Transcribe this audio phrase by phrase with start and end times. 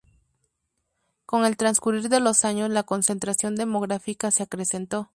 [1.27, 5.07] Con el transcurrir de los años, la concentración demográfica se acrecentó.